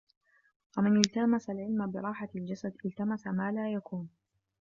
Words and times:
وَمَنْ 0.77 0.97
الْتَمَسَ 0.97 1.49
الْعِلْمَ 1.49 1.91
بِرَاحَةِ 1.91 2.29
الْجَسَدِ 2.35 2.73
الْتَمَسَ 2.85 3.27
مَا 3.27 3.51
لَا 3.51 3.71
يَكُونُ 3.73 4.09